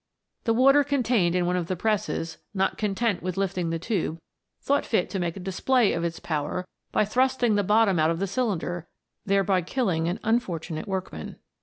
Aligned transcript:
The 0.45 0.53
water 0.55 0.83
contained 0.83 1.35
in 1.35 1.45
one 1.45 1.55
of 1.55 1.67
the 1.67 1.75
presses, 1.75 2.39
not 2.55 2.75
content 2.75 3.21
with 3.21 3.37
lifting 3.37 3.69
the 3.69 3.77
tube, 3.77 4.17
thought 4.59 4.83
fit 4.83 5.11
to 5.11 5.19
make 5.19 5.37
a 5.37 5.39
display 5.39 5.93
of 5.93 6.03
its 6.03 6.19
power 6.19 6.65
by 6.91 7.05
thrusting 7.05 7.53
the 7.53 7.61
bottom 7.63 7.99
out 7.99 8.09
of 8.09 8.17
the 8.17 8.25
cylinder, 8.25 8.87
thereby 9.27 9.61
killing 9.61 10.07
an 10.07 10.19
unfortunate 10.23 10.87
workman. 10.87 11.35